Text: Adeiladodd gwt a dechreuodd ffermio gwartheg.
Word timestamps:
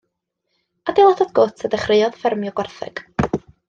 Adeiladodd 0.93 1.37
gwt 1.41 1.69
a 1.69 1.71
dechreuodd 1.77 2.21
ffermio 2.25 2.59
gwartheg. 2.61 3.09